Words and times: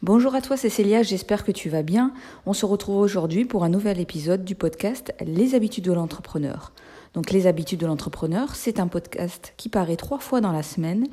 Bonjour 0.00 0.36
à 0.36 0.40
toi, 0.40 0.56
c'est 0.56 0.70
j'espère 1.02 1.44
que 1.44 1.50
tu 1.50 1.68
vas 1.68 1.82
bien. 1.82 2.12
On 2.46 2.52
se 2.52 2.64
retrouve 2.64 2.98
aujourd'hui 2.98 3.44
pour 3.44 3.64
un 3.64 3.68
nouvel 3.68 3.98
épisode 3.98 4.44
du 4.44 4.54
podcast 4.54 5.12
Les 5.20 5.56
habitudes 5.56 5.86
de 5.86 5.92
l'entrepreneur. 5.92 6.72
Donc 7.14 7.32
Les 7.32 7.48
habitudes 7.48 7.80
de 7.80 7.86
l'entrepreneur, 7.86 8.54
c'est 8.54 8.78
un 8.78 8.86
podcast 8.86 9.54
qui 9.56 9.68
paraît 9.68 9.96
trois 9.96 10.20
fois 10.20 10.40
dans 10.40 10.52
la 10.52 10.62
semaine, 10.62 11.08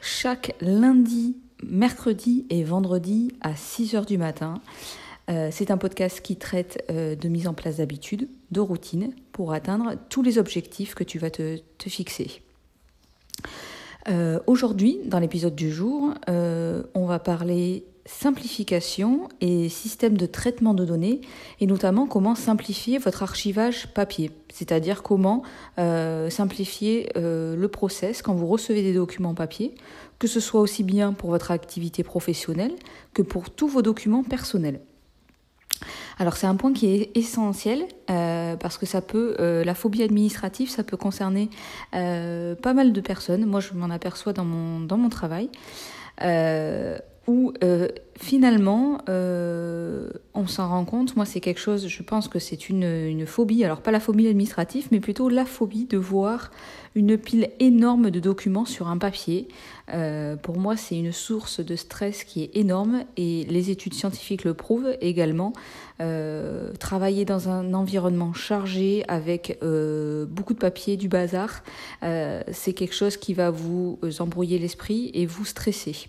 chaque 0.00 0.56
lundi, 0.60 1.36
mercredi 1.62 2.44
et 2.50 2.64
vendredi 2.64 3.30
à 3.40 3.54
6 3.54 3.94
heures 3.94 4.04
du 4.04 4.18
matin. 4.18 4.54
Euh, 5.30 5.50
c'est 5.52 5.70
un 5.70 5.78
podcast 5.78 6.20
qui 6.20 6.34
traite 6.34 6.84
euh, 6.90 7.14
de 7.14 7.28
mise 7.28 7.46
en 7.46 7.54
place 7.54 7.76
d'habitudes, 7.76 8.28
de 8.50 8.60
routines, 8.60 9.14
pour 9.30 9.52
atteindre 9.52 9.94
tous 10.08 10.22
les 10.22 10.38
objectifs 10.38 10.96
que 10.96 11.04
tu 11.04 11.20
vas 11.20 11.30
te, 11.30 11.60
fixer. 11.86 12.42
Euh, 14.08 14.38
aujourd'hui, 14.46 15.00
dans 15.04 15.18
l'épisode 15.18 15.54
du 15.54 15.70
jour, 15.72 16.14
on 16.26 17.06
va 17.06 17.18
parler 17.18 17.84
simplification 18.06 19.28
et 19.40 19.68
système 19.68 20.16
de 20.16 20.26
traitement 20.26 20.74
de 20.74 20.84
données, 20.84 21.20
et 21.60 21.66
notamment 21.66 22.06
comment 22.06 22.34
simplifier 22.34 22.98
votre 22.98 23.22
archivage 23.22 23.88
papier, 23.94 24.30
c'est-à-dire 24.52 25.02
comment 25.02 25.42
euh, 25.78 26.28
simplifier 26.30 27.10
euh, 27.16 27.56
le 27.56 27.68
process 27.68 28.20
quand 28.22 28.34
vous 28.34 28.46
recevez 28.46 28.82
des 28.82 28.94
documents 28.94 29.34
papier, 29.34 29.74
que 30.18 30.26
ce 30.26 30.40
soit 30.40 30.60
aussi 30.60 30.82
bien 30.82 31.12
pour 31.12 31.30
votre 31.30 31.50
activité 31.50 32.02
professionnelle 32.02 32.72
que 33.14 33.22
pour 33.22 33.50
tous 33.50 33.68
vos 33.68 33.82
documents 33.82 34.22
personnels. 34.22 34.80
Alors 36.18 36.36
c'est 36.36 36.46
un 36.46 36.56
point 36.56 36.72
qui 36.72 36.86
est 36.86 37.16
essentiel 37.16 37.84
euh, 38.10 38.56
parce 38.56 38.78
que 38.78 38.86
ça 38.86 39.00
peut, 39.00 39.36
la 39.38 39.74
phobie 39.74 40.02
administrative, 40.02 40.70
ça 40.70 40.84
peut 40.84 40.96
concerner 40.96 41.50
pas 41.92 42.74
mal 42.74 42.92
de 42.92 43.00
personnes. 43.00 43.44
Moi, 43.46 43.60
je 43.60 43.74
m'en 43.74 43.90
aperçois 43.90 44.32
dans 44.32 44.44
mon 44.44 44.80
dans 44.80 44.96
mon 44.96 45.08
travail 45.08 45.50
où 47.26 47.52
euh, 47.62 47.88
finalement 48.18 48.98
euh, 49.08 50.10
on 50.34 50.46
s'en 50.46 50.68
rend 50.68 50.84
compte. 50.84 51.16
Moi, 51.16 51.24
c'est 51.24 51.40
quelque 51.40 51.60
chose, 51.60 51.88
je 51.88 52.02
pense 52.02 52.28
que 52.28 52.38
c'est 52.38 52.68
une, 52.68 52.84
une, 52.84 53.26
phobie, 53.26 53.64
alors 53.64 53.80
pas 53.80 53.90
la 53.90 54.00
phobie 54.00 54.28
administrative, 54.28 54.88
mais 54.90 55.00
plutôt 55.00 55.28
la 55.28 55.44
phobie 55.44 55.86
de 55.86 55.96
voir 55.96 56.50
une 56.94 57.18
pile 57.18 57.50
énorme 57.58 58.10
de 58.10 58.20
documents 58.20 58.64
sur 58.64 58.86
un 58.88 58.98
papier. 58.98 59.48
Euh, 59.92 60.36
pour 60.36 60.58
moi, 60.58 60.76
c'est 60.76 60.96
une 60.96 61.12
source 61.12 61.60
de 61.60 61.74
stress 61.74 62.22
qui 62.24 62.44
est 62.44 62.56
énorme 62.56 63.02
et 63.16 63.44
les 63.48 63.70
études 63.70 63.94
scientifiques 63.94 64.44
le 64.44 64.54
prouvent 64.54 64.96
également. 65.00 65.52
Euh, 66.00 66.72
travailler 66.78 67.24
dans 67.24 67.48
un 67.48 67.74
environnement 67.74 68.32
chargé 68.32 69.04
avec 69.08 69.58
euh, 69.62 70.24
beaucoup 70.26 70.54
de 70.54 70.58
papier, 70.58 70.96
du 70.96 71.08
bazar, 71.08 71.62
c'est 72.02 72.72
quelque 72.74 72.94
chose 72.94 73.16
qui 73.16 73.34
va 73.34 73.50
vous 73.50 73.98
embrouiller 74.20 74.58
l'esprit 74.58 75.10
et 75.14 75.26
vous 75.26 75.44
stresser. 75.44 76.08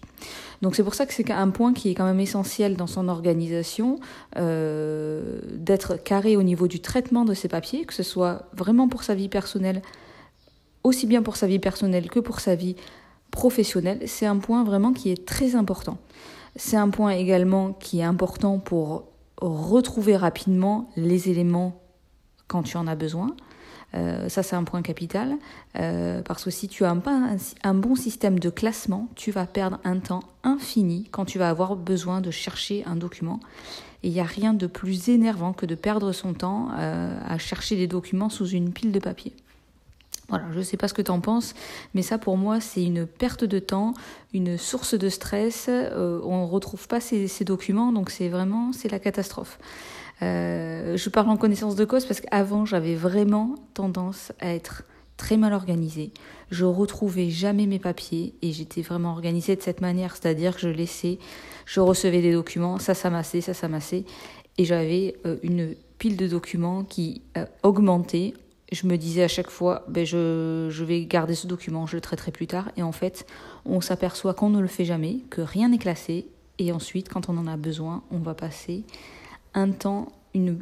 Donc 0.62 0.76
c'est 0.76 0.84
pour 0.84 0.94
ça 0.94 1.06
que 1.06 1.14
c'est 1.14 1.30
un 1.32 1.50
point 1.50 1.74
qui 1.74 1.90
est 1.90 1.96
quand 1.96 2.06
même 2.06 2.20
essentiel 2.20 2.76
dans 2.76 2.88
son 2.88 3.08
organisation, 3.08 4.00
d'être 4.36 5.96
carré 6.04 6.38
au 6.38 6.44
niveau 6.44 6.68
du 6.68 6.80
traitement 6.80 7.26
de 7.26 7.34
ces 7.34 7.48
papiers, 7.48 7.86
que 7.86 7.94
ce 7.94 8.04
soit 8.04 8.50
vraiment 8.56 8.88
pour 8.88 9.04
sa 9.04 9.16
vie 9.16 9.30
personnelle, 9.30 9.82
aussi 10.86 11.08
bien 11.08 11.24
pour 11.24 11.36
sa 11.36 11.48
vie 11.48 11.60
personnelle 11.60 12.10
que 12.10 12.20
pour 12.20 12.40
sa 12.40 12.56
vie 12.56 12.76
professionnelle. 13.32 14.00
C'est 14.06 14.26
un 14.26 14.38
point 14.38 14.64
vraiment 14.64 14.94
qui 14.94 15.10
est 15.10 15.26
très 15.26 15.56
important. 15.56 15.98
C'est 16.56 16.78
un 16.78 16.90
point 16.90 17.12
également 17.12 17.74
qui 17.74 18.00
est 18.00 18.04
important 18.04 18.60
pour 18.60 19.06
retrouver 19.42 20.16
rapidement 20.16 20.90
les 20.96 21.30
éléments 21.30 21.82
quand 22.48 22.64
tu 22.64 22.78
en 22.78 22.88
as 22.88 22.96
besoin. 22.96 23.36
Euh, 23.94 24.30
ça, 24.30 24.44
c'est 24.44 24.56
un 24.56 24.64
point 24.64 24.82
capital, 24.82 25.38
euh, 25.78 26.22
parce 26.22 26.44
que 26.44 26.50
si 26.50 26.68
tu 26.68 26.84
as 26.84 26.94
pas 26.96 27.12
un, 27.12 27.38
un, 27.64 27.74
bon 27.74 27.96
système 27.96 28.40
de 28.40 28.50
classement, 28.50 29.08
tu 29.16 29.32
vas 29.32 29.46
perdre 29.46 29.80
un 29.86 30.00
temps 30.00 30.22
infini 30.44 31.08
quand 31.12 31.24
tu 31.24 31.40
vas 31.40 31.50
avoir 31.50 31.78
besoin 31.78 32.20
de 32.20 32.30
chercher 32.30 32.84
un 32.86 32.98
document. 32.98 33.40
Et 34.04 34.10
il 34.10 34.14
n'y 34.14 34.20
a 34.20 34.26
rien 34.26 34.54
de 34.54 34.68
plus 34.68 35.10
énervant 35.10 35.54
que 35.54 35.66
de 35.66 35.76
perdre 35.76 36.12
son 36.12 36.34
temps 36.34 36.70
euh, 36.78 37.18
à 37.26 37.38
chercher 37.38 37.78
des 37.78 37.88
documents 37.88 38.30
sous 38.30 38.48
une 38.48 38.74
pile 38.74 38.92
de 38.92 39.00
papier. 39.00 39.34
Voilà, 40.28 40.46
je 40.52 40.58
ne 40.58 40.64
sais 40.64 40.78
pas 40.78 40.88
ce 40.88 40.94
que 40.94 41.04
tu 41.04 41.12
en 41.12 41.20
penses, 41.20 41.54
mais 41.94 42.02
ça 42.02 42.18
pour 42.18 42.38
moi 42.38 42.60
c'est 42.60 42.84
une 42.84 43.06
perte 43.06 43.44
de 43.44 43.60
temps, 43.60 43.94
une 44.34 44.58
source 44.58 44.96
de 44.98 45.10
stress. 45.10 45.68
Euh, 45.70 46.20
on 46.24 46.46
ne 46.46 46.50
retrouve 46.50 46.88
pas 46.88 47.00
ces, 47.00 47.28
documents, 47.46 47.92
donc 47.92 48.10
c'est 48.10 48.30
vraiment 48.30 48.72
c'est 48.74 48.90
la 48.90 49.00
catastrophe. 49.00 49.60
Euh, 50.22 50.98
je 50.98 51.10
parle 51.10 51.30
en 51.30 51.38
connaissance 51.38 51.76
de 51.76 51.86
cause 51.86 52.06
parce 52.06 52.22
qu'avant 52.22 52.66
j'avais 52.66 52.96
vraiment 52.96 53.56
tendance 53.74 54.32
à 54.40 54.54
être 54.54 54.84
très 55.18 55.38
mal 55.38 55.54
organisée. 55.54 56.12
Je 56.50 56.66
retrouvais 56.66 57.30
jamais 57.30 57.68
mes 57.68 57.80
papiers 57.80 58.34
et 58.42 58.52
j'étais 58.52 58.82
vraiment 58.82 59.12
organisée 59.12 59.56
de 59.56 59.62
cette 59.62 59.82
manière, 59.82 60.16
c'est-à-dire 60.16 60.56
que 60.56 60.62
je 60.62 60.70
laissais, 60.70 61.20
je 61.66 61.82
recevais 61.82 62.22
des 62.22 62.34
documents, 62.34 62.80
ça 62.80 62.96
s'amassait, 62.96 63.42
ça 63.42 63.54
s'amassait, 63.54 64.06
et 64.58 64.66
j'avais 64.66 65.16
euh, 65.26 65.38
une 65.44 65.76
pile 66.00 66.18
de 66.18 66.28
documents 66.28 66.84
qui 66.84 67.22
augmentait 67.64 68.34
je 68.72 68.88
me 68.88 68.98
disais 68.98 69.24
à 69.24 69.28
chaque 69.28 69.50
fois, 69.50 69.84
ben 69.88 70.06
je, 70.06 70.84
vais 70.84 71.06
garder 71.06 71.36
ce 71.36 71.48
document, 71.48 71.86
je 71.86 71.96
le 71.96 72.02
traiterai 72.02 72.32
plus 72.32 72.48
tard. 72.48 72.72
Et 72.78 72.84
en 72.84 72.92
fait, 72.92 73.26
on 73.66 73.82
s'aperçoit 73.82 74.34
qu'on 74.34 74.50
ne 74.50 74.60
le 74.60 74.68
fait 74.68 74.86
jamais, 74.86 75.20
que 75.30 75.42
rien 75.42 75.70
n'est 75.70 75.78
classé. 75.78 76.28
Et 76.58 76.72
ensuite, 76.72 77.10
quand 77.10 77.30
on 77.30 77.38
en 77.38 77.48
a 77.48 77.58
besoin, 77.58 78.04
on 78.12 78.20
va 78.20 78.34
passer 78.34 78.84
un 79.54 79.72
temps, 79.72 80.12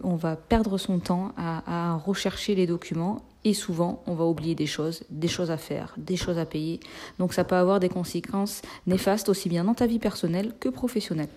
on 0.03 0.15
va 0.15 0.35
perdre 0.35 0.77
son 0.77 0.99
temps 0.99 1.31
à, 1.37 1.93
à 1.93 1.97
rechercher 1.97 2.55
les 2.55 2.67
documents. 2.67 3.23
Et 3.45 3.53
souvent, 3.53 4.01
on 4.07 4.15
va 4.15 4.25
oublier 4.25 4.55
des 4.55 4.67
choses, 4.67 5.03
des 5.09 5.27
choses 5.27 5.51
à 5.51 5.57
faire, 5.57 5.93
des 5.97 6.15
choses 6.15 6.37
à 6.37 6.45
payer. 6.45 6.79
Donc 7.19 7.33
ça 7.33 7.43
peut 7.43 7.55
avoir 7.55 7.79
des 7.79 7.89
conséquences 7.89 8.61
néfastes 8.87 9.27
aussi 9.27 9.49
bien 9.49 9.65
dans 9.65 9.73
ta 9.73 9.85
vie 9.85 9.99
personnelle 9.99 10.53
que 10.59 10.69
professionnelle. 10.69 11.27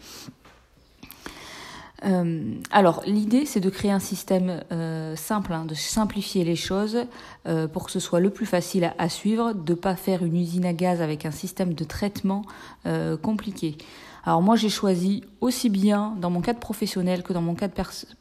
Euh, 2.06 2.55
alors, 2.71 3.03
l'idée, 3.06 3.47
c'est 3.47 3.61
de 3.61 3.71
créer 3.71 3.91
un 3.91 3.99
système 3.99 4.62
euh, 4.71 5.17
simple, 5.17 5.53
hein, 5.53 5.65
de 5.65 5.75
simplifier 5.75 6.44
les 6.44 6.56
choses 6.56 6.99
euh, 7.47 7.67
pour 7.67 7.87
que 7.87 7.91
ce 7.91 8.00
soit 8.00 8.21
le 8.21 8.31
plus 8.31 8.47
facile 8.47 8.93
à, 8.99 9.09
suivre, 9.09 9.53
de 9.53 9.72
ne 9.72 9.77
pas 9.77 9.97
faire 9.97 10.25
une 10.25 10.37
usine 10.37 10.65
à 10.65 10.72
gaz 10.72 11.00
avec 11.00 11.27
un 11.27 11.31
système 11.31 11.75
de 11.75 11.84
traitement 11.84 12.43
compliqué. 13.22 13.77
Alors 14.26 14.42
moi 14.42 14.56
j'ai 14.56 14.69
choisi 14.69 15.22
aussi 15.41 15.70
bien 15.70 16.16
dans 16.20 16.31
mon 16.31 16.41
cadre 16.41 16.59
professionnel 16.59 17.22
que 17.22 17.32
dans 17.32 17.41
mon 17.41 17.54
cadre 17.54 17.75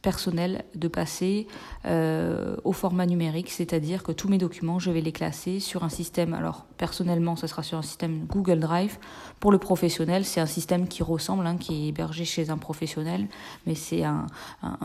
personnel 0.03 0.63
de 0.75 0.87
passer 0.87 1.47
euh, 1.85 2.57
au 2.63 2.73
format 2.73 3.07
numérique, 3.07 3.49
c'est-à-dire 3.49 4.03
que 4.03 4.11
tous 4.11 4.27
mes 4.27 4.37
documents 4.37 4.77
je 4.77 4.91
vais 4.91 5.01
les 5.01 5.11
classer 5.11 5.59
sur 5.59 5.83
un 5.83 5.89
système. 5.89 6.35
Alors 6.35 6.67
personnellement 6.77 7.35
ce 7.35 7.47
sera 7.47 7.63
sur 7.63 7.79
un 7.79 7.81
système 7.81 8.27
Google 8.27 8.59
Drive. 8.59 8.99
Pour 9.39 9.51
le 9.51 9.57
professionnel 9.57 10.25
c'est 10.25 10.39
un 10.39 10.45
système 10.45 10.87
qui 10.87 11.01
ressemble, 11.01 11.47
hein, 11.47 11.57
qui 11.57 11.73
est 11.73 11.87
hébergé 11.87 12.23
chez 12.23 12.51
un 12.51 12.57
professionnel, 12.59 13.27
mais 13.65 13.73
c'est 13.73 14.03
un, 14.03 14.27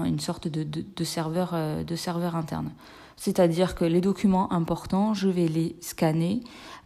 une 0.02 0.20
sorte 0.20 0.48
de, 0.48 0.62
euh, 0.62 1.84
de 1.84 1.96
serveur 1.96 2.34
interne. 2.34 2.70
C'est-à-dire 3.20 3.74
que 3.74 3.84
les 3.84 4.00
documents 4.00 4.50
importants, 4.50 5.12
je 5.12 5.28
vais 5.28 5.46
les 5.46 5.76
scanner. 5.82 6.40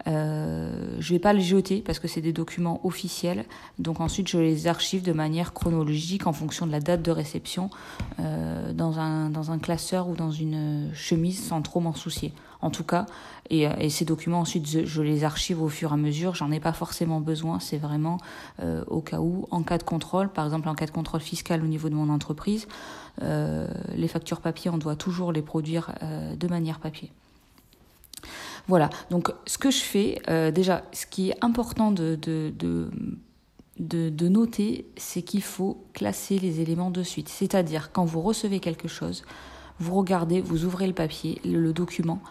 Euh, 0.09 0.97
je 0.99 1.13
vais 1.13 1.21
pas 1.21 1.33
les 1.33 1.41
jeter 1.41 1.81
parce 1.81 2.01
que 2.01 2.09
c'est 2.09 2.21
des 2.21 2.33
documents 2.33 2.85
officiels. 2.85 3.45
Donc 3.79 4.01
ensuite, 4.01 4.27
je 4.27 4.39
les 4.39 4.67
archive 4.67 5.05
de 5.05 5.13
manière 5.13 5.53
chronologique 5.53 6.27
en 6.27 6.33
fonction 6.33 6.67
de 6.67 6.73
la 6.73 6.81
date 6.81 7.03
de 7.03 7.13
réception 7.13 7.71
euh, 8.19 8.73
dans, 8.73 8.99
un, 8.99 9.31
dans 9.31 9.53
un 9.53 9.61
classeur 9.61 10.09
ou 10.09 10.17
dans 10.17 10.33
une 10.33 10.91
chemise 10.93 11.41
sans 11.41 11.63
trop 11.63 11.79
m'en 11.79 11.95
soucier 11.95 12.33
en 12.65 12.71
tout 12.71 12.83
cas. 12.83 13.07
Et, 13.51 13.69
euh, 13.69 13.89
ces 13.91 14.07
documents, 14.07 14.41
ensuite, 14.41 14.67
je, 14.67 15.03
les 15.03 15.23
archive 15.23 15.63
au 15.63 15.69
fur 15.69 15.91
et 15.91 15.95
à 15.95 15.97
mesure. 15.99 16.35
J'en 16.35 16.51
ai 16.51 16.61
pas 16.61 16.73
forcément 16.73 17.21
besoin. 17.21 17.61
C'est 17.61 17.77
vraiment 17.77 18.19
euh, 18.61 18.83
au 18.87 19.03
cas 19.03 19.21
où, 19.21 19.47
en 19.51 19.63
cas 19.63 19.77
de 19.77 19.83
contrôle, 19.83 20.31
par 20.31 20.47
exemple 20.47 20.69
en 20.69 20.75
cas 20.75 20.87
de 20.87 20.91
contrôle 20.91 21.21
fiscal 21.21 21.63
au 21.63 21.67
niveau 21.67 21.91
de 21.91 21.95
mon 21.95 22.09
entreprise, 22.09 22.67
les 23.21 24.09
factures 24.09 24.41
papier, 24.41 24.71
on 24.71 24.79
doit 24.79 24.97
toujours 24.97 25.33
les 25.33 25.43
produire 25.43 25.93
euh, 26.03 26.35
de 26.35 26.49
manière 26.49 26.81
papier. 26.81 27.13
Voilà, 28.67 28.89
donc 29.11 29.33
ce 29.47 29.59
que 29.59 29.71
je 29.71 29.81
fais, 29.81 30.23
euh, 30.29 30.51
déjà, 30.51 30.83
ce 30.93 31.07
qui 31.07 31.31
est 31.31 31.45
important 31.45 31.91
de, 31.91 32.17
de, 32.21 32.53
de 32.59 32.91
de, 33.81 34.09
de, 34.09 34.29
noter, 34.29 34.87
c'est 34.97 35.23
qu'il 35.23 35.43
faut 35.43 35.85
classer 35.95 36.39
les 36.39 36.61
éléments 36.61 36.93
de 36.93 37.03
suite. 37.03 37.29
C'est-à-dire, 37.29 37.91
quand 37.91 38.05
vous 38.05 38.21
recevez 38.21 38.61
quelque 38.61 38.87
chose, 38.87 39.25
vous 39.81 39.97
regardez, 39.97 40.41
vous 40.41 40.65
ouvrez 40.65 40.87
le 40.87 40.93
papier, 40.93 41.41
le, 41.45 41.61
le 41.61 41.73
document, 41.73 42.23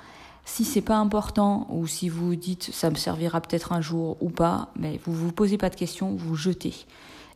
si 0.45 0.63
c'est 0.63 0.81
pas 0.81 0.95
important 0.95 1.67
ou 1.69 1.85
si 1.85 2.07
vous 2.07 2.35
dites 2.35 2.69
ça 2.73 2.89
me 2.89 2.95
servira 2.95 3.41
peut-être 3.41 3.73
un 3.73 3.81
jour 3.81 4.15
ou 4.21 4.29
pas, 4.29 4.69
mais 4.77 5.01
vous 5.03 5.13
vous 5.13 5.33
posez 5.33 5.57
pas 5.57 5.69
de 5.69 5.75
questions, 5.75 6.15
vous 6.15 6.35
jetez. 6.35 6.73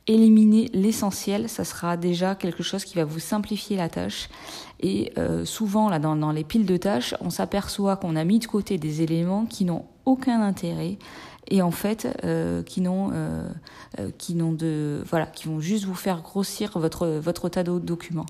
Éliminer 0.10 0.70
l'essentiel, 0.74 1.50
ça 1.50 1.66
sera 1.66 1.98
déjà 1.98 2.34
quelque 2.34 2.64
chose 2.64 2.86
qui 2.86 2.96
va 2.96 3.04
vous 3.04 3.20
simplifier 3.20 3.76
la 3.76 3.90
tâche. 3.90 4.30
Et 4.80 5.12
euh, 5.18 5.44
souvent, 5.44 5.90
là, 5.90 6.00
dans, 6.00 6.32
les 6.32 6.46
piles 6.46 6.66
de 6.66 6.78
tâches, 6.78 7.14
on 7.20 7.30
s'aperçoit 7.30 7.98
qu'on 7.98 8.16
a 8.16 8.24
mis 8.24 8.40
de 8.40 8.46
côté 8.46 8.78
des 8.78 9.02
éléments 9.02 9.46
qui 9.46 9.66
n'ont 9.66 9.84
aucun 10.06 10.42
intérêt 10.42 10.98
et 11.50 11.62
en 11.62 11.72
fait 11.72 12.08
euh, 12.24 12.64
qui 12.64 12.82
n'ont 12.82 13.10
euh, 13.14 13.50
qui 14.18 14.36
n'ont 14.36 14.52
de 14.52 15.02
voilà 15.06 15.26
qui 15.26 15.48
vont 15.48 15.62
juste 15.62 15.86
vous 15.86 15.96
faire 15.96 16.22
grossir 16.22 16.78
votre 16.78 17.08
votre 17.08 17.50
tas 17.50 17.64
de 17.64 17.78
documents. 17.80 18.26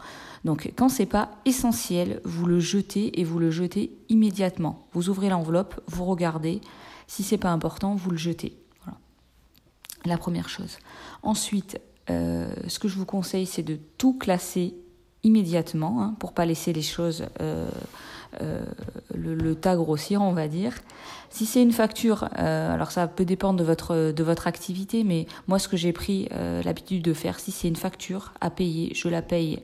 Donc 0.46 0.72
quand 0.76 0.90
c'est 0.90 1.06
pas 1.06 1.30
essentiel, 1.46 2.22
vous 2.24 2.46
le 2.48 2.60
jetez 2.60 3.20
et 3.20 3.24
vous 3.24 3.38
le 3.38 3.52
jetez 3.52 3.92
immédiatement. 4.10 4.88
Vous 4.94 5.10
ouvrez 5.10 5.30
l'enveloppe, 5.30 5.80
vous 5.88 6.06
regardez. 6.06 6.62
Si 7.06 7.24
c'est 7.24 7.38
pas 7.38 7.52
important, 7.52 7.96
vous 7.96 8.12
le 8.12 8.18
jetez. 8.18 8.58
La 10.08 10.18
première 10.18 10.48
chose. 10.48 10.78
Ensuite, 11.22 11.82
euh, 12.10 12.48
ce 12.68 12.80
que 12.80 12.88
je 12.88 12.98
vous 12.98 13.06
conseille, 13.06 13.46
c'est 13.46 13.64
de 13.64 13.78
tout 13.98 14.18
classer 14.18 14.74
immédiatement 15.24 16.02
hein, 16.02 16.16
pour 16.20 16.32
pas 16.34 16.46
laisser 16.46 16.72
les 16.72 16.82
choses 16.82 17.26
euh, 17.42 17.70
euh, 18.42 18.64
le, 19.14 19.54
tas 19.56 19.76
grossir, 19.76 20.22
on 20.22 20.32
va 20.32 20.48
dire. 20.48 20.74
Si 21.30 21.46
c'est 21.46 21.62
une 21.62 21.74
facture, 21.74 22.30
alors 22.36 22.92
ça 22.92 23.08
peut 23.08 23.26
dépendre 23.26 23.60
de 23.60 23.66
votre 23.66 24.14
de 24.14 24.24
votre 24.24 24.48
activité, 24.48 25.04
mais 25.04 25.28
moi 25.48 25.60
ce 25.60 25.68
que 25.68 25.76
j'ai 25.76 25.92
pris 25.92 26.30
l'habitude 26.64 27.04
de 27.04 27.14
faire, 27.14 27.38
si 27.40 27.52
c'est 27.52 27.68
une 27.68 27.76
facture 27.76 28.34
à 28.40 28.50
payer, 28.50 28.94
je 28.96 29.10
la 29.10 29.22
paye 29.22 29.62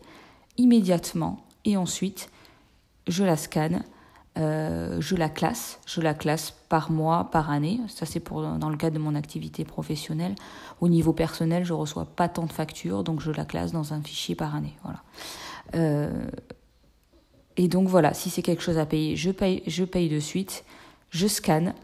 immédiatement 0.58 1.48
et 1.64 1.78
ensuite 1.78 2.30
je 3.08 3.24
la 3.24 3.38
scanne 3.38 3.84
euh, 4.38 5.00
je 5.00 5.16
la 5.16 5.30
classe, 5.30 5.80
je 5.86 6.02
la 6.02 6.16
classe 6.16 6.52
par 6.70 6.92
mois, 6.92 7.30
par 7.32 7.52
année. 7.52 7.80
Ça 7.88 8.06
c'est 8.06 8.20
pour 8.20 8.42
dans 8.42 8.70
le 8.70 8.78
cadre 8.78 8.96
de 8.96 9.02
mon 9.02 9.16
activité 9.16 9.64
professionnelle. 9.64 10.36
Au 10.82 10.90
niveau 10.90 11.14
personnel, 11.14 11.66
je 11.66 11.74
reçois 11.74 12.06
pas 12.06 12.28
tant 12.30 12.46
de 12.46 12.52
factures, 12.52 13.04
donc 13.04 13.22
je 13.22 13.32
la 13.32 13.46
classe 13.46 13.72
dans 13.72 13.94
un 13.94 14.02
fichier 14.02 14.36
par 14.36 14.56
année. 14.56 14.76
Voilà. 14.84 15.04
Euh, 15.76 16.26
et 17.58 17.68
donc 17.68 17.88
voilà, 17.88 18.14
si 18.14 18.30
c'est 18.30 18.42
quelque 18.42 18.64
chose 18.64 18.80
à 18.80 18.86
payer, 18.86 19.16
je 19.16 19.30
paye, 19.30 19.62
je 19.68 19.84
paye 19.84 20.10
de 20.10 20.20
suite, 20.20 20.66
je 21.12 21.28
scanne, 21.28 21.76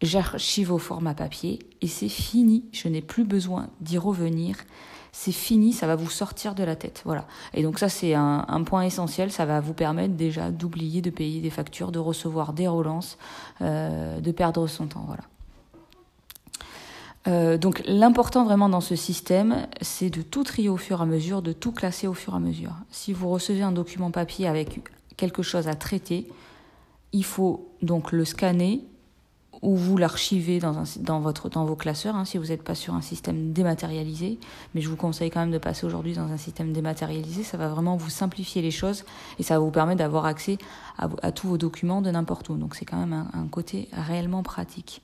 j'archive 0.00 0.70
au 0.72 0.78
format 0.78 1.14
papier 1.14 1.58
et 1.80 1.88
c'est 1.88 2.08
fini. 2.08 2.64
Je 2.72 2.86
n'ai 2.88 3.02
plus 3.02 3.24
besoin 3.24 3.68
d'y 3.80 3.98
revenir 3.98 4.56
c'est 5.16 5.30
fini, 5.30 5.72
ça 5.72 5.86
va 5.86 5.94
vous 5.94 6.10
sortir 6.10 6.56
de 6.56 6.64
la 6.64 6.74
tête. 6.74 7.02
Voilà. 7.04 7.24
Et 7.54 7.62
donc 7.62 7.78
ça, 7.78 7.88
c'est 7.88 8.14
un, 8.14 8.64
point 8.66 8.82
essentiel. 8.82 9.30
Ça 9.30 9.46
va 9.46 9.60
vous 9.60 9.72
permettre 9.72 10.14
déjà 10.14 10.50
d'oublier 10.50 11.02
de 11.02 11.10
payer 11.10 11.40
des 11.40 11.50
factures, 11.50 11.92
de 11.92 12.00
recevoir 12.00 12.52
des 12.52 12.66
relances, 12.66 13.16
euh, 13.62 14.20
de 14.20 14.32
perdre 14.32 14.66
son 14.66 14.88
temps. 14.88 15.04
Voilà. 15.06 15.22
Euh, 17.28 17.56
donc 17.56 17.80
l'important 17.86 18.42
vraiment 18.42 18.68
dans 18.68 18.80
ce 18.80 18.96
système, 18.96 19.68
c'est 19.80 20.10
de 20.10 20.20
tout 20.20 20.42
trier 20.42 20.68
au 20.68 20.76
fur 20.76 20.98
et 20.98 21.02
à 21.04 21.06
mesure, 21.06 21.42
de 21.42 21.52
tout 21.52 21.70
classer 21.70 22.08
au 22.08 22.14
fur 22.14 22.32
et 22.32 22.36
à 22.36 22.40
mesure. 22.40 22.72
Si 22.90 23.12
vous 23.12 23.30
recevez 23.30 23.62
un 23.62 23.72
document 23.72 24.10
papier 24.10 24.48
avec 24.48 24.80
quelque 25.16 25.44
chose 25.44 25.68
à 25.68 25.74
traiter, 25.74 26.26
il 27.12 27.24
faut 27.24 27.68
donc 27.82 28.10
le 28.10 28.24
scanner, 28.24 28.82
ou 29.64 29.74
vous 29.74 29.96
l'archivez 29.96 30.60
dans, 30.60 30.78
un, 30.78 30.84
dans, 31.00 31.20
votre, 31.20 31.48
dans 31.48 31.64
vos 31.64 31.74
classeurs, 31.74 32.14
hein, 32.14 32.26
si 32.26 32.36
vous 32.36 32.46
n'êtes 32.46 32.62
pas 32.62 32.74
sur 32.74 32.94
un 32.94 33.00
système 33.00 33.52
dématérialisé. 33.52 34.38
Mais 34.74 34.82
je 34.82 34.88
vous 34.90 34.96
conseille 34.96 35.30
quand 35.30 35.40
même 35.40 35.50
de 35.50 35.58
passer 35.58 35.86
aujourd'hui 35.86 36.12
dans 36.12 36.30
un 36.30 36.36
système 36.36 36.72
dématérialisé. 36.72 37.42
Ça 37.42 37.56
va 37.56 37.68
vraiment 37.68 37.96
vous 37.96 38.10
simplifier 38.10 38.60
les 38.60 38.70
choses 38.70 39.04
et 39.38 39.42
ça 39.42 39.54
va 39.54 39.60
vous 39.60 39.70
permettre 39.70 39.98
d'avoir 39.98 40.26
accès 40.26 40.58
à, 40.98 41.08
à, 41.22 41.32
tous 41.32 41.48
vos 41.48 41.58
documents 41.58 42.02
de 42.02 42.10
n'importe 42.10 42.50
où. 42.50 42.56
Donc 42.56 42.74
c'est 42.74 42.84
quand 42.84 42.98
même 42.98 43.26
un, 43.32 43.46
côté 43.46 43.88
réellement 43.92 44.42
pratique. 44.42 45.00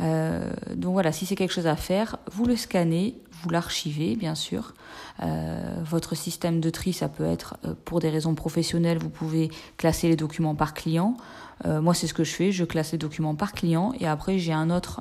Euh, 0.00 0.50
donc 0.74 0.92
voilà, 0.92 1.12
si 1.12 1.26
c'est 1.26 1.36
quelque 1.36 1.52
chose 1.52 1.66
à 1.66 1.76
faire, 1.76 2.18
vous 2.30 2.44
le 2.44 2.56
scannez, 2.56 3.16
vous 3.42 3.50
l'archivez 3.50 4.16
bien 4.16 4.34
sûr. 4.34 4.74
Euh, 5.22 5.80
votre 5.84 6.14
système 6.14 6.60
de 6.60 6.70
tri, 6.70 6.92
ça 6.92 7.08
peut 7.08 7.26
être 7.26 7.56
euh, 7.64 7.74
pour 7.84 8.00
des 8.00 8.08
raisons 8.08 8.34
professionnelles, 8.34 8.98
vous 8.98 9.10
pouvez 9.10 9.50
classer 9.76 10.08
les 10.08 10.16
documents 10.16 10.54
par 10.54 10.74
client. 10.74 11.16
Moi, 11.64 11.92
c'est 11.92 12.06
ce 12.06 12.14
que 12.14 12.22
je 12.22 12.32
fais. 12.32 12.52
Je 12.52 12.64
classe 12.64 12.92
les 12.92 12.98
documents 12.98 13.34
par 13.34 13.50
client 13.50 13.92
et 13.98 14.06
après, 14.06 14.38
j'ai 14.38 14.52
un 14.52 14.70
autre 14.70 15.00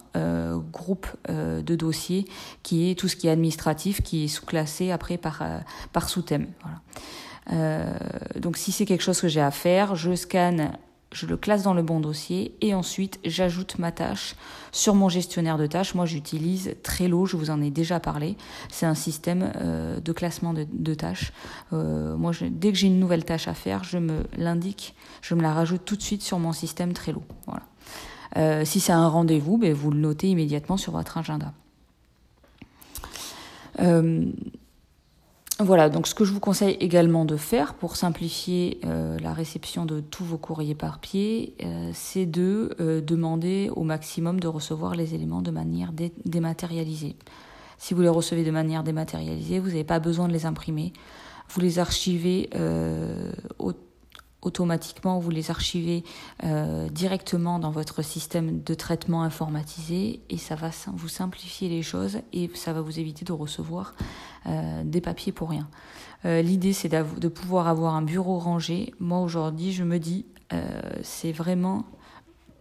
groupe 0.72 1.06
de 1.30 1.76
dossiers 1.76 2.26
qui 2.64 2.90
est 2.90 2.96
tout 2.98 3.08
ce 3.08 3.16
qui 3.16 3.28
est 3.28 3.30
administratif, 3.30 4.02
qui 4.02 4.24
est 4.24 4.28
sous-classé 4.28 4.90
après 4.90 5.18
par, 5.18 5.44
par 5.94 6.10
sous-thème. 6.10 6.48
Voilà. 7.52 7.84
donc, 8.40 8.58
si 8.58 8.72
c'est 8.72 8.88
quelque 8.88 9.04
chose 9.04 9.22
que 9.22 9.28
j'ai 9.28 9.40
à 9.40 9.52
faire, 9.52 9.96
je 9.96 10.16
scanne 10.16 10.72
je 11.18 11.26
le 11.26 11.36
classe 11.36 11.64
dans 11.64 11.74
le 11.74 11.82
bon 11.82 12.00
dossier 12.00 12.56
et 12.62 12.76
ensuite 12.76 13.20
j'ajoute 13.26 13.80
ma 13.80 13.92
tâche 13.92 14.36
sur 14.72 14.94
mon 14.94 15.10
gestionnaire 15.10 15.58
de 15.58 15.66
tâches. 15.66 15.96
Moi 15.96 16.06
j'utilise 16.06 16.76
Trello, 16.84 17.26
je 17.26 17.36
vous 17.38 17.50
en 17.50 17.60
ai 17.60 17.72
déjà 17.72 18.00
parlé. 18.00 18.38
C'est 18.70 18.86
un 18.86 18.94
système 18.94 19.52
euh, 19.56 20.00
de 20.00 20.12
classement 20.12 20.54
de, 20.54 20.94
tâches. 20.94 21.34
Euh, 21.74 22.16
moi 22.16 22.34
dès 22.40 22.72
que 22.72 22.78
j'ai 22.78 22.86
une 22.86 23.00
nouvelle 23.00 23.26
tâche 23.26 23.48
à 23.48 23.56
faire, 23.56 23.84
je 23.84 23.98
me 23.98 24.26
l'indique, 24.38 24.94
je 25.24 25.34
me 25.34 25.42
la 25.42 25.54
rajoute 25.54 25.86
tout 25.86 25.96
de 25.96 26.04
suite 26.04 26.22
sur 26.22 26.38
mon 26.38 26.54
système 26.54 26.94
Trello. 26.94 27.24
Voilà. 27.48 27.64
Euh, 28.38 28.64
si 28.64 28.80
c'est 28.80 28.92
un 28.92 29.08
rendez-vous, 29.08 29.58
ben, 29.58 29.74
vous 29.74 29.90
le 29.90 29.98
notez 29.98 30.30
immédiatement 30.30 30.78
sur 30.78 30.92
votre 30.92 31.18
agenda. 31.18 31.52
Voilà, 35.60 35.90
donc 35.90 36.06
ce 36.06 36.14
que 36.14 36.24
je 36.24 36.32
vous 36.32 36.40
conseille 36.40 36.78
également 36.80 37.26
de 37.26 37.36
faire 37.36 37.74
pour 37.74 37.96
simplifier 37.96 38.80
euh, 38.86 39.18
la 39.18 39.34
réception 39.34 39.86
de 39.86 40.02
tous 40.02 40.24
vos 40.24 40.38
courriers 40.38 40.76
par 40.76 41.00
pied, 41.00 41.56
euh, 41.64 41.90
c'est 41.96 42.28
de 42.28 42.76
euh, 42.80 43.02
demander 43.02 43.72
au 43.76 43.84
maximum 43.84 44.40
de 44.40 44.48
recevoir 44.48 44.94
les 44.94 45.16
éléments 45.16 45.42
de 45.42 45.50
manière 45.50 45.94
dé 45.94 46.14
dématérialisée. 46.26 47.16
Si 47.80 47.96
vous 47.96 48.04
les 48.04 48.10
recevez 48.10 48.44
de 48.44 48.52
manière 48.52 48.84
dématérialisée, 48.84 49.58
vous 49.58 49.70
n'avez 49.70 49.84
pas 49.84 50.00
besoin 50.00 50.28
de 50.28 50.34
les 50.34 50.46
imprimer. 50.46 50.94
Vous 51.50 51.60
les 51.62 51.80
archivez 51.80 52.50
au 53.58 53.72
automatiquement, 54.42 55.20
vous 55.20 55.30
les 55.30 55.50
archivez 55.50 56.04
euh, 56.44 56.90
directement 56.90 57.60
dans 57.60 57.72
votre 57.72 58.02
système 58.02 58.62
de 58.62 58.74
traitement 58.74 59.24
informatisé 59.24 60.22
et 60.30 60.38
ça 60.38 60.56
va 60.56 60.70
vous 60.94 61.08
simplifier 61.08 61.70
les 61.70 61.82
choses 61.82 62.20
et 62.34 62.50
ça 62.54 62.74
va 62.74 62.82
vous 62.82 63.00
éviter 63.00 63.26
de 63.26 63.34
recevoir 63.34 63.96
euh, 64.46 64.84
des 64.84 65.02
papiers 65.02 65.32
pour 65.32 65.50
rien. 65.50 65.68
Euh, 66.26 66.42
L'idée, 66.42 66.74
c'est 66.74 66.90
de 66.90 67.28
pouvoir 67.28 67.68
avoir 67.68 67.96
un 67.96 68.02
bureau 68.02 68.38
rangé. 68.38 68.94
Moi, 69.00 69.20
aujourd'hui, 69.20 69.72
je 69.72 69.84
me 69.84 69.98
dis, 70.00 70.26
c'est 71.04 71.34
vraiment 71.34 71.84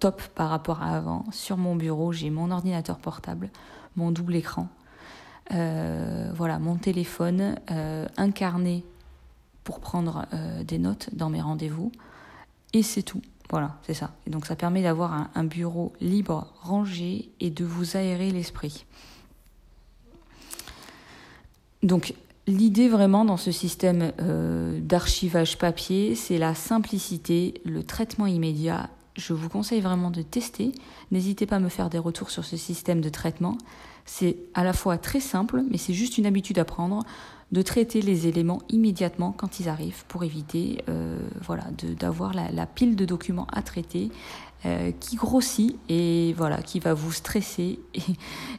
top 0.01 0.21
par 0.35 0.51
rapport 0.51 0.83
à 0.83 0.97
avant. 0.97 1.25
Sur 1.31 1.57
mon 1.57 1.77
bureau, 1.77 2.13
j'ai 2.13 2.31
mon 2.31 2.51
ordinateur 2.51 2.99
portable, 2.99 3.51
mon 3.95 4.11
double 4.11 4.35
écran, 4.35 4.69
voilà, 5.49 6.59
mon 6.59 6.77
téléphone, 6.77 7.55
un 7.69 8.31
carnet 8.33 8.83
pour 9.67 9.81
prendre 9.81 10.27
euh, 10.33 10.63
des 10.63 10.79
notes 10.79 11.11
dans 11.13 11.29
mes 11.29 11.43
rendez-vous. 11.43 11.91
Et 12.73 12.85
c'est 12.85 13.03
tout. 13.03 13.21
Voilà, 13.51 13.77
c'est 13.85 13.95
ça. 13.95 14.15
Et 14.25 14.31
donc 14.31 14.47
ça 14.47 14.55
permet 14.55 14.81
d'avoir 14.81 15.29
un, 15.35 15.45
bureau 15.45 15.93
libre, 16.01 16.53
rangé 16.63 17.31
et 17.41 17.51
de 17.51 17.65
vous 17.65 17.97
aérer 17.97 18.31
l'esprit. 18.31 18.87
Donc 21.83 22.15
l'idée 22.47 22.89
vraiment 22.89 23.25
dans 23.25 23.37
ce 23.37 23.51
système 23.51 24.13
euh, 24.21 24.79
d'archivage 24.81 25.59
papier, 25.59 26.15
c'est 26.15 26.39
la 26.39 26.55
simplicité, 26.55 27.61
le 27.65 27.83
traitement 27.83 28.27
immédiat. 28.27 28.89
Je 29.17 29.33
vous 29.33 29.49
conseille 29.49 29.81
vraiment 29.81 30.13
de 30.13 30.23
tester. 30.23 30.73
N'hésitez 31.11 31.47
pas 31.47 31.57
à 31.57 31.61
me 31.61 31.71
faire 31.71 31.91
des 31.91 31.99
retours 31.99 32.31
sur 32.31 32.45
ce 32.45 32.57
système 32.57 33.01
de 33.01 33.09
traitement. 33.09 33.59
C'est 34.05 34.37
à 34.55 34.63
la 34.63 34.73
fois 34.73 34.97
très 34.97 35.21
simple, 35.21 35.65
mais 35.69 35.79
c'est 35.79 35.95
juste 35.95 36.19
une 36.19 36.27
habitude 36.27 36.61
à 36.61 36.65
prendre 36.65 37.03
de 37.53 37.63
traiter 37.63 38.03
les 38.03 38.27
éléments 38.27 38.61
immédiatement 38.69 39.33
quand 39.33 39.61
ils 39.61 39.69
arrivent 39.69 40.05
pour 40.09 40.25
éviter 40.25 40.83
euh, 40.89 41.19
voilà, 41.43 41.65
d'avoir 41.99 42.35
la, 42.35 42.51
la, 42.51 42.67
pile 42.67 42.97
de 42.97 43.05
documents 43.05 43.47
à 43.53 43.63
traiter 43.63 44.11
euh, 44.65 44.91
qui 44.99 45.17
grossit 45.17 45.79
et 45.91 46.35
voilà, 46.37 46.63
qui 46.63 46.81
va 46.81 46.95
vous 46.95 47.13
stresser 47.13 47.79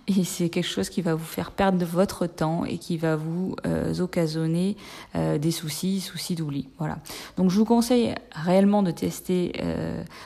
et, 0.07 0.23
c'est 0.23 0.47
quelque 0.49 0.67
chose 0.67 0.89
qui 0.89 1.01
va 1.01 1.15
vous 1.15 1.25
faire 1.25 1.51
perdre 1.51 1.83
votre 1.85 2.27
temps 2.27 2.65
et 2.65 2.77
qui 2.77 2.97
va 2.97 3.15
vous 3.15 3.55
euh, 3.65 3.99
occasionner 3.99 4.77
euh, 5.15 5.39
des 5.39 5.49
soucis, 5.49 5.99
soucis 5.99 6.35
d'oubli. 6.35 6.69
Voilà. 6.77 6.99
Donc 7.35 7.49
je 7.49 7.57
vous 7.57 7.65
conseille 7.65 8.13
réellement 8.31 8.83
de 8.83 8.91
tester 8.91 9.53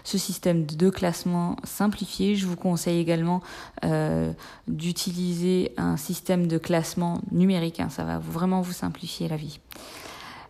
ce 0.03 0.17
système 0.17 0.65
de 0.65 0.89
classement 0.89 1.55
simplifié. 1.63 2.35
Je 2.35 2.45
vous 2.45 2.57
conseille 2.57 2.99
également 2.99 3.41
d'utiliser 4.67 5.71
un 5.77 5.95
système 5.95 6.47
de 6.47 6.57
classement 6.57 7.21
numérique. 7.31 7.79
Hein. 7.79 7.89
Ça 7.89 8.03
va 8.03 8.19
vraiment 8.19 8.61
vous 8.61 8.73
simplifier 8.73 9.29
la 9.29 9.37
vie. 9.37 9.59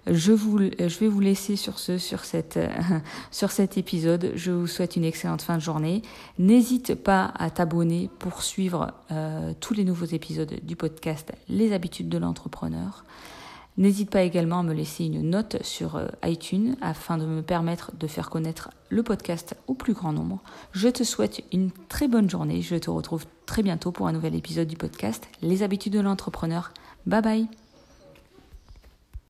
Je, 0.07 0.31
vous, 0.31 0.57
je 0.57 0.99
vais 0.99 1.07
vous 1.07 1.19
laisser 1.19 1.55
sur 1.55 1.79
ce, 1.79 1.97
sur, 1.97 2.25
cette, 2.25 2.59
sur 3.31 3.51
cet 3.51 3.77
épisode. 3.77 4.31
Je 4.35 4.51
vous 4.51 4.67
souhaite 4.67 4.95
une 4.95 5.05
excellente 5.05 5.41
fin 5.41 5.57
de 5.57 5.61
journée. 5.61 6.01
N'hésite 6.39 6.95
pas 6.95 7.33
à 7.37 7.49
t'abonner 7.49 8.09
pour 8.19 8.41
suivre 8.41 8.93
euh, 9.11 9.53
tous 9.59 9.73
les 9.73 9.83
nouveaux 9.83 10.05
épisodes 10.05 10.53
du 10.63 10.75
podcast 10.75 11.31
Les 11.49 11.73
habitudes 11.73 12.09
de 12.09 12.17
l'entrepreneur. 12.17 13.05
N'hésite 13.77 14.09
pas 14.09 14.23
également 14.23 14.59
à 14.59 14.63
me 14.63 14.73
laisser 14.73 15.05
une 15.05 15.29
note 15.29 15.57
sur 15.63 15.95
euh, 15.95 16.07
iTunes 16.25 16.75
afin 16.81 17.17
de 17.17 17.25
me 17.25 17.41
permettre 17.41 17.91
de 17.95 18.07
faire 18.07 18.29
connaître 18.29 18.69
le 18.89 19.01
podcast 19.01 19.55
au 19.67 19.73
plus 19.73 19.93
grand 19.93 20.11
nombre. 20.11 20.39
Je 20.73 20.89
te 20.89 21.03
souhaite 21.03 21.43
une 21.53 21.71
très 21.87 22.07
bonne 22.07 22.29
journée. 22.29 22.61
Je 22.61 22.75
te 22.75 22.89
retrouve 22.89 23.25
très 23.45 23.63
bientôt 23.63 23.91
pour 23.91 24.07
un 24.07 24.11
nouvel 24.11 24.35
épisode 24.35 24.67
du 24.67 24.75
podcast 24.75 25.27
Les 25.41 25.63
habitudes 25.63 25.93
de 25.93 26.01
l'entrepreneur. 26.01 26.73
Bye 27.05 27.21
bye 27.21 27.60